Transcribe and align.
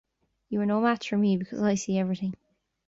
You 0.49 0.59
are 0.61 0.65
no 0.65 0.81
match 0.81 1.07
for 1.07 1.17
me 1.19 1.37
because 1.37 1.61
I 1.61 1.75
see 1.75 1.99
everything. 1.99 2.33